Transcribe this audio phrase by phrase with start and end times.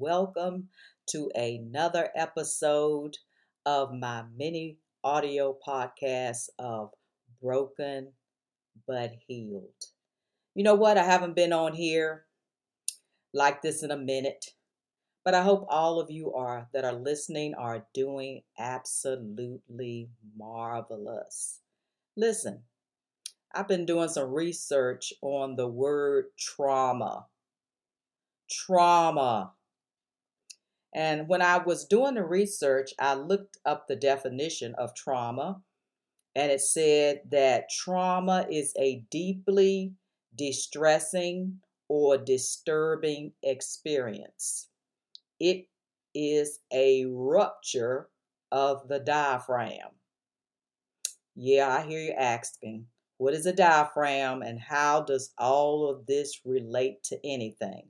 [0.00, 0.66] welcome
[1.06, 3.18] to another episode
[3.66, 6.88] of my mini audio podcast of
[7.42, 8.10] Broken
[8.88, 9.84] but Healed.
[10.54, 10.96] You know what?
[10.96, 12.24] I haven't been on here
[13.34, 14.46] like this in a minute,
[15.22, 21.58] but I hope all of you are that are listening are doing absolutely marvelous.
[22.16, 22.62] Listen,
[23.54, 27.26] I've been doing some research on the word trauma.
[28.50, 29.52] Trauma.
[30.92, 35.62] And when I was doing the research, I looked up the definition of trauma,
[36.34, 39.94] and it said that trauma is a deeply
[40.34, 44.68] distressing or disturbing experience.
[45.38, 45.68] It
[46.14, 48.08] is a rupture
[48.52, 49.90] of the diaphragm.
[51.34, 52.86] Yeah, I hear you asking,
[53.18, 57.88] what is a diaphragm and how does all of this relate to anything?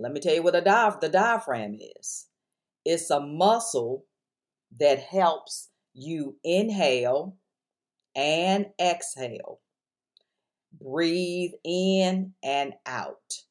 [0.00, 0.62] Let me tell you what a
[1.00, 2.26] the diaphragm is.
[2.86, 4.06] It's a muscle
[4.78, 7.36] that helps you inhale
[8.16, 9.60] and exhale,
[10.72, 13.44] breathe in and out.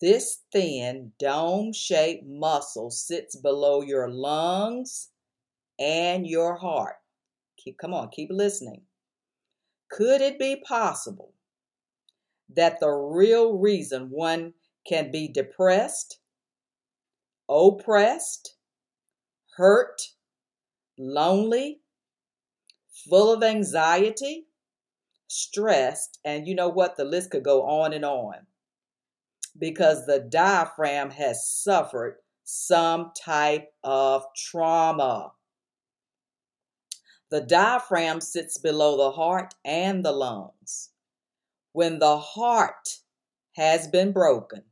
[0.00, 5.10] This thin dome shaped muscle sits below your lungs
[5.78, 6.96] and your heart.
[7.58, 8.82] Keep, come on, keep listening.
[9.90, 11.34] Could it be possible
[12.54, 14.54] that the real reason one
[14.86, 16.18] can be depressed,
[17.48, 18.56] oppressed,
[19.56, 20.00] hurt,
[20.98, 21.80] lonely,
[23.08, 24.46] full of anxiety,
[25.28, 26.96] stressed, and you know what?
[26.96, 28.46] The list could go on and on
[29.58, 35.32] because the diaphragm has suffered some type of trauma.
[37.30, 40.90] The diaphragm sits below the heart and the lungs.
[41.72, 43.00] When the heart
[43.56, 44.62] has been broken,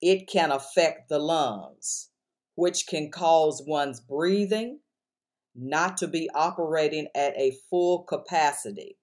[0.00, 2.10] it can affect the lungs,
[2.54, 4.80] which can cause one's breathing
[5.54, 8.98] not to be operating at a full capacity,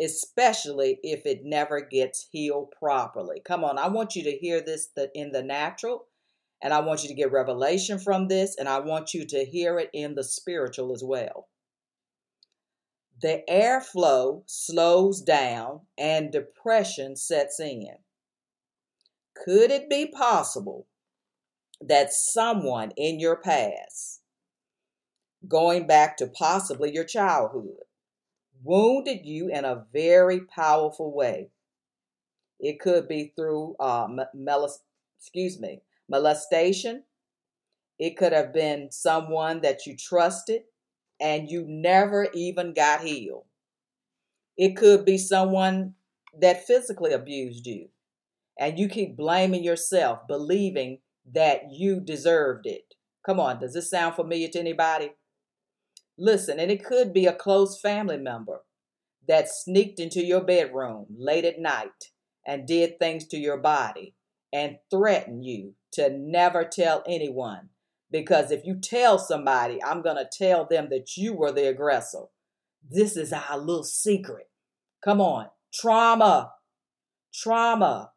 [0.00, 3.40] especially if it never gets healed properly.
[3.44, 6.06] Come on, I want you to hear this in the natural
[6.62, 9.78] and I want you to get revelation from this, and I want you to hear
[9.78, 11.48] it in the spiritual as well.
[13.22, 17.96] The airflow slows down and depression sets in.
[19.44, 20.86] Could it be possible
[21.80, 24.20] that someone in your past,
[25.48, 27.84] going back to possibly your childhood,
[28.62, 31.48] wounded you in a very powerful way?
[32.58, 34.82] It could be through uh, melis-
[35.18, 37.04] excuse me, molestation.
[37.98, 40.64] It could have been someone that you trusted
[41.18, 43.44] and you never even got healed.
[44.58, 45.94] It could be someone
[46.38, 47.88] that physically abused you
[48.58, 50.98] and you keep blaming yourself, believing
[51.32, 52.94] that you deserved it.
[53.24, 55.12] Come on, does this sound familiar to anybody?
[56.18, 58.60] Listen, and it could be a close family member
[59.28, 62.12] that sneaked into your bedroom late at night
[62.46, 64.14] and did things to your body
[64.52, 67.68] and threatened you to never tell anyone.
[68.10, 72.24] Because if you tell somebody, I'm going to tell them that you were the aggressor.
[72.88, 74.48] This is our little secret.
[75.04, 75.46] Come on.
[75.72, 76.52] Trauma.
[77.32, 78.10] Trauma.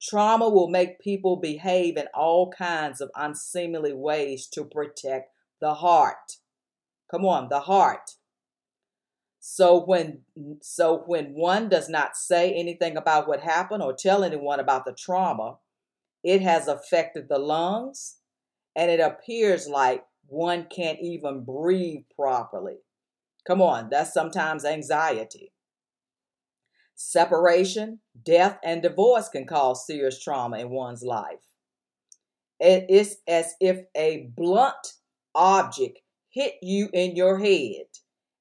[0.00, 5.30] Trauma will make people behave in all kinds of unseemly ways to protect
[5.60, 6.38] the heart.
[7.10, 8.12] Come on, the heart.
[9.40, 10.22] So when
[10.60, 14.92] so when one does not say anything about what happened or tell anyone about the
[14.92, 15.58] trauma,
[16.24, 18.16] it has affected the lungs,
[18.74, 22.78] and it appears like one can't even breathe properly.
[23.46, 25.52] Come on, that's sometimes anxiety.
[26.96, 31.40] Separation, death, and divorce can cause serious trauma in one's life.
[32.58, 34.94] It is as if a blunt
[35.34, 36.00] object
[36.30, 37.86] hit you in your head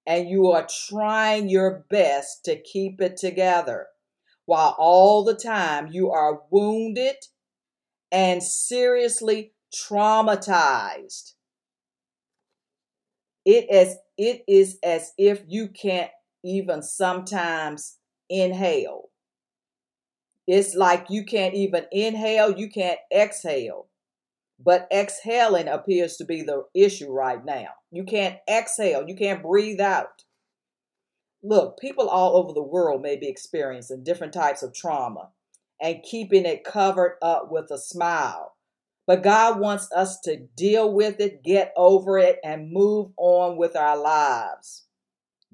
[0.07, 3.87] and you are trying your best to keep it together
[4.45, 7.15] while all the time you are wounded
[8.11, 11.33] and seriously traumatized.
[13.43, 16.11] It as it is as if you can't
[16.43, 17.97] even sometimes
[18.29, 19.09] inhale.
[20.47, 23.87] It's like you can't even inhale, you can't exhale.
[24.63, 27.69] But exhaling appears to be the issue right now.
[27.91, 30.23] You can't exhale, you can't breathe out.
[31.43, 35.29] Look, people all over the world may be experiencing different types of trauma
[35.79, 38.55] and keeping it covered up with a smile.
[39.05, 43.75] But God wants us to deal with it, get over it, and move on with
[43.75, 44.85] our lives.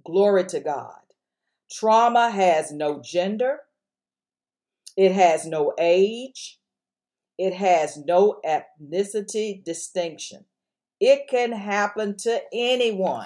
[0.05, 1.00] Glory to God.
[1.71, 3.61] Trauma has no gender,
[4.97, 6.59] It has no age.
[7.37, 10.45] It has no ethnicity distinction.
[10.99, 13.25] It can happen to anyone.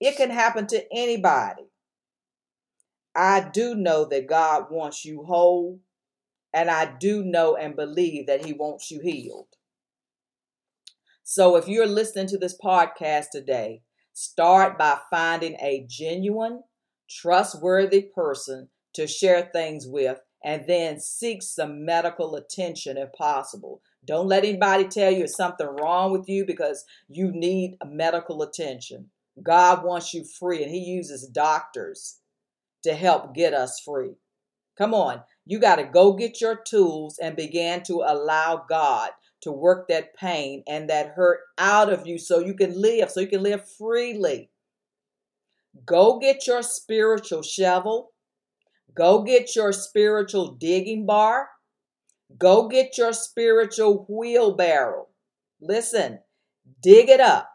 [0.00, 1.64] It can happen to anybody.
[3.16, 5.80] I do know that God wants you whole,
[6.52, 9.48] and I do know and believe that He wants you healed.
[11.24, 13.82] So if you're listening to this podcast today,
[14.12, 16.62] start by finding a genuine,
[17.14, 23.80] trustworthy person to share things with and then seek some medical attention if possible.
[24.04, 29.10] Don't let anybody tell you there's something wrong with you because you need medical attention.
[29.42, 32.20] God wants you free, and He uses doctors
[32.82, 34.12] to help get us free.
[34.76, 39.52] Come on, you got to go get your tools and begin to allow God to
[39.52, 43.26] work that pain and that hurt out of you so you can live, so you
[43.26, 44.50] can live freely.
[45.86, 48.14] Go get your spiritual shovel
[48.94, 51.48] Go get your spiritual digging bar.
[52.38, 55.08] Go get your spiritual wheelbarrow.
[55.60, 56.20] Listen,
[56.82, 57.50] dig it up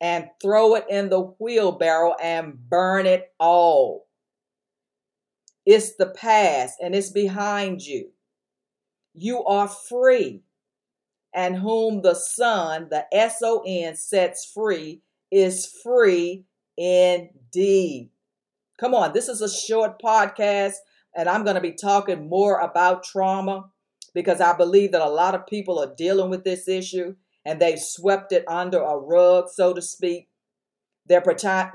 [0.00, 4.06] and throw it in the wheelbarrow and burn it all.
[5.66, 8.10] It's the past and it's behind you.
[9.14, 10.42] You are free.
[11.34, 15.00] And whom the Son, the S O N, sets free
[15.30, 16.44] is free
[16.76, 18.10] indeed.
[18.78, 20.74] Come on, this is a short podcast,
[21.14, 23.70] and I'm going to be talking more about trauma
[24.14, 27.14] because I believe that a lot of people are dealing with this issue
[27.44, 30.28] and they've swept it under a rug, so to speak.
[31.06, 31.22] They're,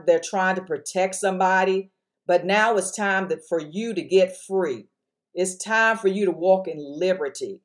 [0.06, 1.92] they're trying to protect somebody,
[2.26, 4.86] but now it's time that for you to get free.
[5.34, 7.62] It's time for you to walk in liberty.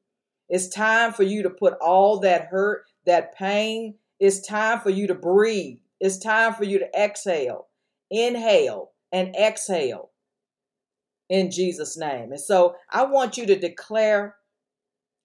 [0.48, 5.06] It's time for you to put all that hurt, that pain, it's time for you
[5.06, 5.78] to breathe.
[6.02, 7.68] It's time for you to exhale,
[8.10, 10.10] inhale, and exhale
[11.28, 12.32] in Jesus' name.
[12.32, 14.34] And so I want you to declare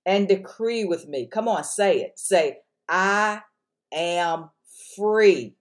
[0.05, 1.25] and decree with me.
[1.25, 2.19] Come on, say it.
[2.19, 3.41] Say, I
[3.91, 4.51] am
[4.95, 5.55] free.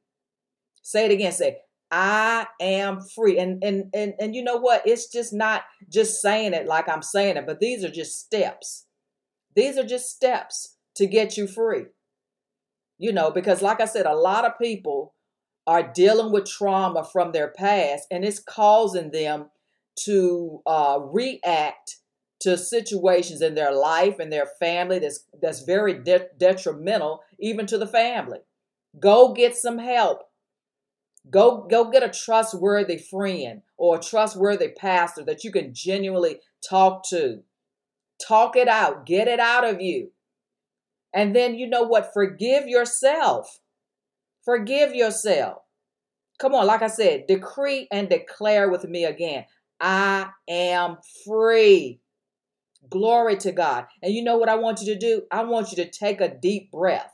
[0.82, 1.32] Say it again.
[1.32, 1.60] Say,
[1.90, 3.38] I am free.
[3.38, 4.86] And and and and you know what?
[4.86, 8.86] It's just not just saying it like I'm saying it, but these are just steps.
[9.54, 11.86] These are just steps to get you free.
[12.98, 15.14] You know, because like I said, a lot of people
[15.66, 19.50] are dealing with trauma from their past and it's causing them
[20.04, 21.96] to uh, react
[22.40, 27.78] to situations in their life and their family that's that's very de- detrimental even to
[27.78, 28.38] the family.
[29.00, 30.20] Go get some help.
[31.28, 37.08] Go go get a trustworthy friend or a trustworthy pastor that you can genuinely talk
[37.08, 37.42] to.
[38.26, 39.06] Talk it out.
[39.06, 40.12] Get it out of you
[41.16, 43.58] and then you know what forgive yourself
[44.46, 45.58] Forgive yourself.
[46.38, 49.44] Come on, like I said, decree and declare with me again.
[49.80, 52.00] I am free.
[52.88, 53.86] Glory to God.
[54.02, 55.22] And you know what I want you to do?
[55.32, 57.10] I want you to take a deep breath.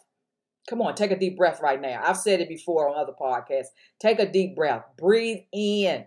[0.69, 2.03] Come on, take a deep breath right now.
[2.05, 3.69] I've said it before on other podcasts.
[3.99, 4.85] Take a deep breath.
[4.99, 6.05] Breathe in.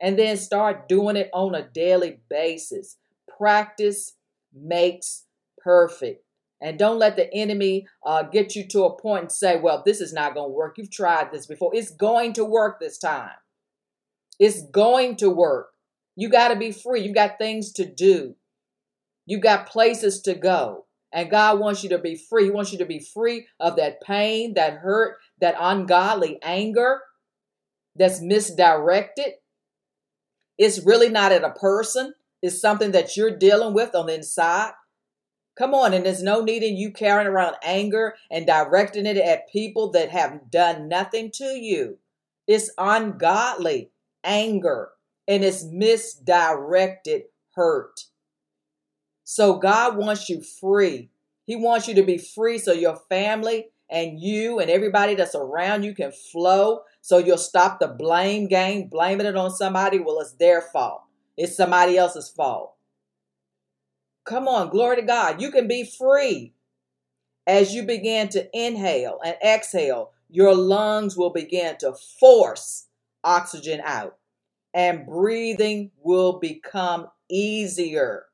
[0.00, 2.96] And then start doing it on a daily basis.
[3.36, 4.14] Practice
[4.54, 5.24] makes
[5.64, 6.22] perfect.
[6.60, 10.00] And don't let the enemy uh, get you to a point and say, well, this
[10.00, 10.78] is not going to work.
[10.78, 11.74] You've tried this before.
[11.74, 13.30] It's going to work this time.
[14.38, 15.70] It's going to work.
[16.16, 17.02] You got to be free.
[17.02, 18.36] You got things to do.
[19.26, 20.86] You got places to go.
[21.12, 22.44] And God wants you to be free.
[22.44, 27.00] He wants you to be free of that pain, that hurt, that ungodly anger
[27.96, 29.34] that's misdirected.
[30.58, 34.72] It's really not at a person, it's something that you're dealing with on the inside.
[35.56, 39.50] Come on, and there's no need in you carrying around anger and directing it at
[39.50, 41.98] people that have done nothing to you.
[42.46, 43.90] It's ungodly
[44.24, 44.90] anger
[45.28, 48.06] and it's misdirected hurt.
[49.24, 51.10] So God wants you free.
[51.46, 55.84] He wants you to be free so your family and you and everybody that's around
[55.84, 56.80] you can flow.
[57.00, 59.98] So you'll stop the blame game, blaming it on somebody.
[59.98, 61.02] Well, it's their fault.
[61.36, 62.73] It's somebody else's fault.
[64.24, 65.40] Come on, glory to God.
[65.40, 66.54] You can be free.
[67.46, 72.86] As you begin to inhale and exhale, your lungs will begin to force
[73.22, 74.16] oxygen out,
[74.72, 78.24] and breathing will become easier.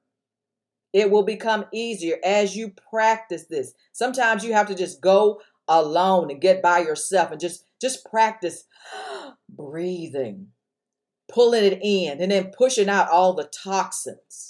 [0.92, 3.74] It will become easier as you practice this.
[3.92, 8.64] Sometimes you have to just go alone and get by yourself and just just practice
[9.48, 10.48] breathing,
[11.28, 14.49] pulling it in and then pushing out all the toxins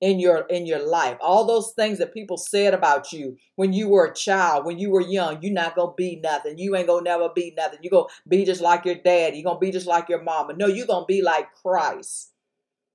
[0.00, 3.88] in your in your life all those things that people said about you when you
[3.88, 7.02] were a child when you were young you're not gonna be nothing you ain't gonna
[7.02, 10.08] never be nothing you're gonna be just like your daddy you're gonna be just like
[10.08, 12.32] your mama no you're gonna be like christ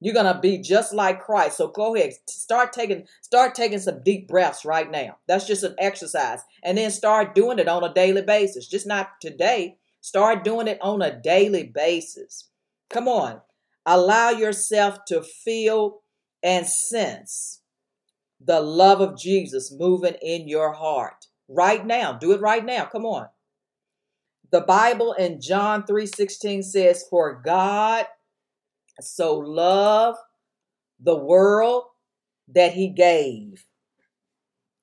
[0.01, 1.57] You're gonna be just like Christ.
[1.57, 5.17] So go ahead, start taking start taking some deep breaths right now.
[5.27, 8.67] That's just an exercise, and then start doing it on a daily basis.
[8.67, 9.77] Just not today.
[10.01, 12.49] Start doing it on a daily basis.
[12.89, 13.41] Come on,
[13.85, 16.02] allow yourself to feel
[16.43, 17.61] and sense
[18.45, 22.13] the love of Jesus moving in your heart right now.
[22.13, 22.85] Do it right now.
[22.85, 23.27] Come on.
[24.51, 28.07] The Bible in John 3:16 says, "For God
[29.01, 30.19] so loved
[30.99, 31.85] the world
[32.47, 33.65] that he gave.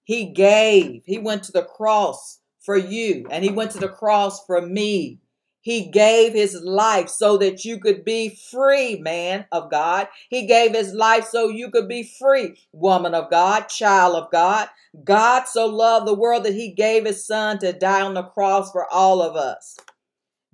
[0.05, 1.03] He gave.
[1.05, 5.21] He went to the cross for you, and he went to the cross for me.
[5.61, 10.09] He gave his life so that you could be free, man of God.
[10.31, 14.69] He gave his life so you could be free, woman of God, child of God.
[15.05, 18.73] God so loved the world that he gave his son to die on the cross
[18.73, 19.77] for all of us.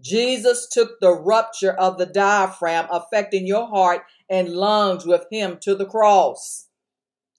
[0.00, 5.74] Jesus took the rupture of the diaphragm affecting your heart and lungs with him to
[5.74, 6.65] the cross.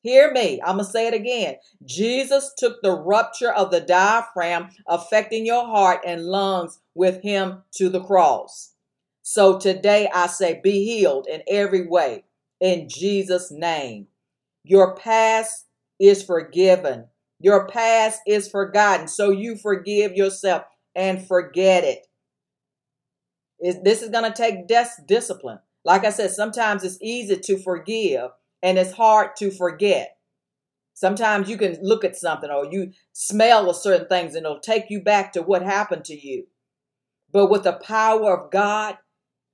[0.01, 1.55] Hear me, I'm going to say it again.
[1.83, 7.89] Jesus took the rupture of the diaphragm affecting your heart and lungs with him to
[7.89, 8.73] the cross.
[9.23, 12.23] So today I say, be healed in every way
[12.61, 14.07] in Jesus' name.
[14.63, 15.65] Your past
[15.99, 17.07] is forgiven,
[17.39, 19.07] your past is forgotten.
[19.07, 20.63] So you forgive yourself
[20.95, 22.07] and forget it.
[23.83, 24.67] this is going to take
[25.07, 25.59] discipline.
[25.83, 28.31] Like I said, sometimes it's easy to forgive
[28.67, 30.17] and it's hard to forget.
[30.93, 34.89] Sometimes you can look at something or you smell a certain things and it'll take
[34.89, 36.47] you back to what happened to you.
[37.31, 38.97] But with the power of God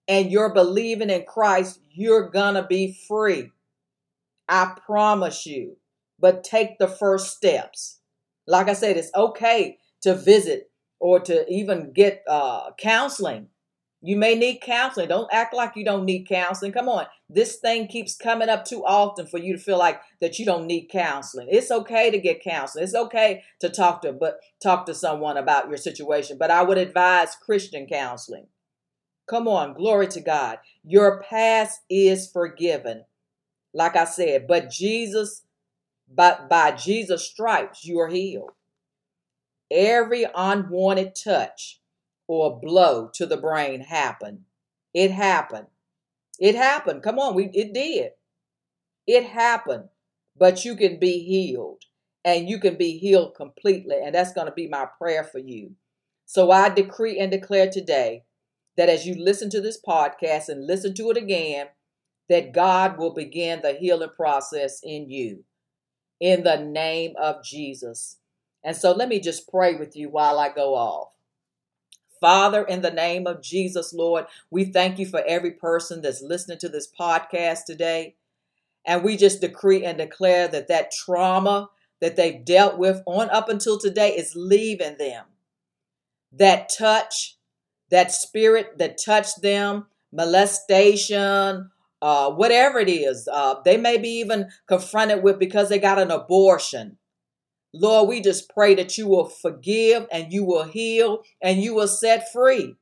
[0.08, 3.52] and you're believing in Christ, you're going to be free.
[4.50, 5.78] I promise you.
[6.20, 8.00] But take the first steps.
[8.48, 13.50] Like I said, it's okay to visit or to even get uh, counseling
[14.06, 15.08] you may need counseling.
[15.08, 16.74] Don't act like you don't need counseling.
[16.74, 17.06] Come on.
[17.30, 20.68] This thing keeps coming up too often for you to feel like that you don't
[20.68, 21.48] need counseling.
[21.50, 22.84] It's okay to get counseling.
[22.84, 26.78] It's okay to talk to but talk to someone about your situation, but I would
[26.78, 28.48] advise Christian counseling.
[29.30, 30.60] Come on, glory to God.
[30.84, 33.06] Your past is forgiven.
[33.74, 35.44] Like I said, but Jesus
[36.14, 38.52] but by Jesus stripes you are healed.
[39.72, 41.80] Every unwanted touch
[42.28, 44.42] or a blow to the brain happened.
[44.94, 45.68] It happened.
[46.40, 47.04] It happened.
[47.04, 48.12] Come on, we it did.
[49.08, 49.90] It happened.
[50.38, 51.84] But you can be healed
[52.26, 55.76] and you can be healed completely and that's going to be my prayer for you.
[56.26, 58.24] So I decree and declare today
[58.78, 61.68] that as you listen to this podcast and listen to it again,
[62.30, 65.44] that God will begin the healing process in you
[66.20, 68.18] in the name of Jesus.
[68.64, 71.13] And so let me just pray with you while I go off.
[72.24, 76.58] Father, in the name of Jesus, Lord, we thank you for every person that's listening
[76.60, 78.16] to this podcast today.
[78.86, 81.68] And we just decree and declare that that trauma
[82.00, 85.26] that they've dealt with on up until today is leaving them.
[86.32, 87.36] That touch,
[87.90, 94.48] that spirit that touched them, molestation, uh, whatever it is, uh, they may be even
[94.66, 96.98] confronted with because they got an abortion.
[97.74, 101.88] Lord, we just pray that you will forgive and you will heal and you will
[101.88, 102.76] set free.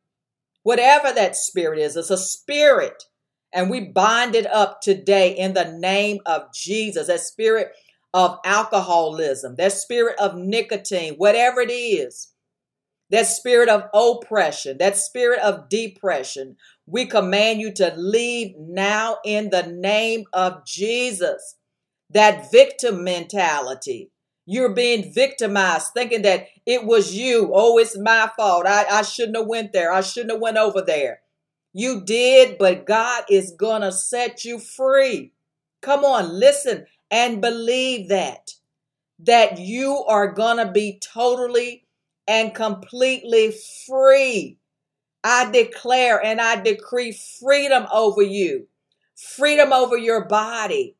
[0.63, 3.03] Whatever that spirit is, it's a spirit.
[3.53, 7.07] And we bind it up today in the name of Jesus.
[7.07, 7.71] That spirit
[8.13, 12.33] of alcoholism, that spirit of nicotine, whatever it is,
[13.09, 16.55] that spirit of oppression, that spirit of depression,
[16.85, 21.55] we command you to leave now in the name of Jesus.
[22.09, 24.11] That victim mentality,
[24.51, 27.51] you're being victimized, thinking that it was you.
[27.53, 28.65] Oh, it's my fault.
[28.65, 29.93] I, I shouldn't have went there.
[29.93, 31.21] I shouldn't have went over there.
[31.71, 35.31] You did, but God is gonna set you free.
[35.79, 38.51] Come on, listen and believe that.
[39.19, 41.85] That you are gonna be totally
[42.27, 43.55] and completely
[43.87, 44.57] free.
[45.23, 48.67] I declare and I decree freedom over you,
[49.15, 50.97] freedom over your body,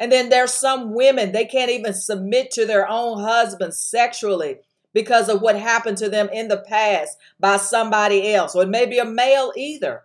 [0.00, 4.56] and then there's some women, they can't even submit to their own husbands sexually
[4.94, 8.54] because of what happened to them in the past by somebody else.
[8.56, 10.04] Or it may be a male either.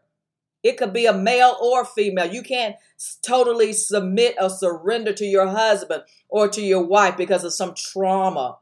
[0.64, 2.32] It could be a male or female.
[2.32, 2.76] You can't
[3.22, 8.58] totally submit or surrender to your husband or to your wife because of some trauma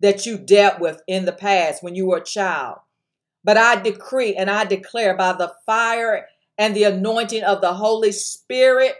[0.00, 2.78] that you dealt with in the past when you were a child.
[3.42, 6.26] But I decree and I declare by the fire
[6.58, 8.94] and the anointing of the Holy Spirit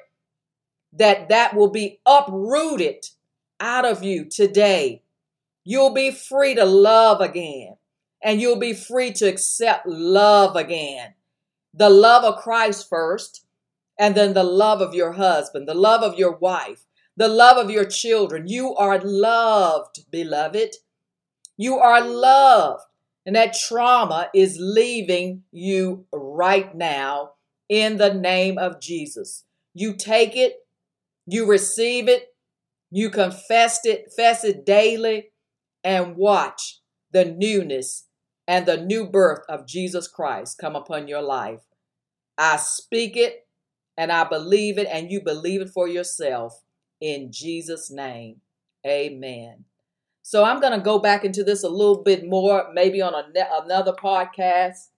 [0.98, 3.06] that that will be uprooted
[3.60, 5.02] out of you today.
[5.64, 7.76] You'll be free to love again,
[8.22, 11.14] and you'll be free to accept love again.
[11.74, 13.44] The love of Christ first,
[13.98, 16.84] and then the love of your husband, the love of your wife,
[17.16, 18.46] the love of your children.
[18.46, 20.76] You are loved, beloved.
[21.56, 22.82] You are loved.
[23.24, 27.32] And that trauma is leaving you right now
[27.68, 29.44] in the name of Jesus.
[29.74, 30.65] You take it,
[31.26, 32.28] you receive it,
[32.90, 35.30] you confess it, confess it daily,
[35.82, 36.80] and watch
[37.12, 38.06] the newness
[38.48, 41.60] and the new birth of Jesus Christ come upon your life.
[42.38, 43.46] I speak it
[43.96, 46.62] and I believe it, and you believe it for yourself
[47.00, 48.42] in Jesus' name.
[48.86, 49.64] Amen.
[50.22, 53.24] So I'm going to go back into this a little bit more, maybe on a,
[53.62, 54.88] another podcast.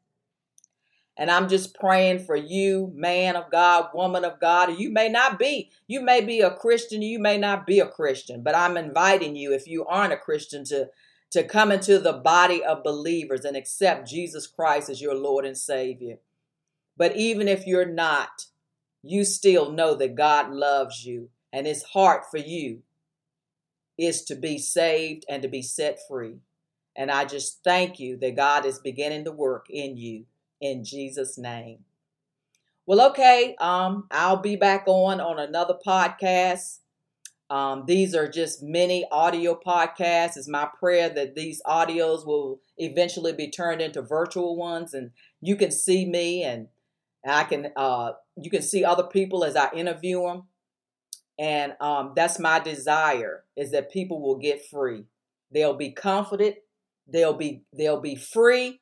[1.19, 4.79] And I'm just praying for you, man of God, woman of God.
[4.79, 8.45] You may not be, you may be a Christian, you may not be a Christian,
[8.45, 10.91] but I'm inviting you, if you aren't a Christian, to,
[11.33, 15.59] to come into the body of believers and accept Jesus Christ as your Lord and
[15.59, 16.19] Savior.
[16.97, 18.47] But even if you're not,
[19.03, 22.83] you still know that God loves you and his heart for you
[23.97, 26.37] is to be saved and to be set free.
[26.95, 30.27] And I just thank you that God is beginning to work in you
[30.61, 31.85] in Jesus' name.
[32.87, 36.79] Well, okay, um, I'll be back on on another podcast.
[37.51, 40.37] Um, these are just many audio podcasts.
[40.37, 45.11] It's my prayer that these audios will eventually be turned into virtual ones, and
[45.41, 46.69] you can see me and
[47.27, 50.45] I can uh, you can see other people as I interview them
[51.39, 55.05] and um, that's my desire is that people will get free
[55.53, 56.57] they'll be confident.
[57.07, 58.81] they'll be they'll be free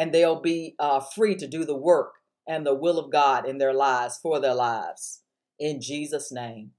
[0.00, 2.14] and they'll be uh, free to do the work
[2.48, 5.20] and the will of god in their lives for their lives.
[5.58, 6.70] In jesus name.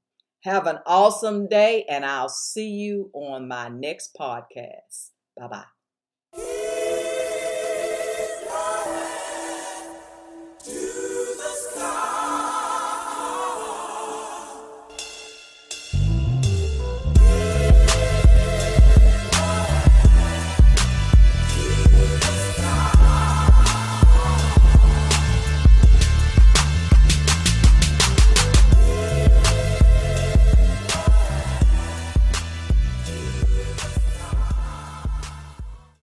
[0.43, 5.11] Have an awesome day and i'll see you on my next podcast.
[5.37, 5.80] Bye bye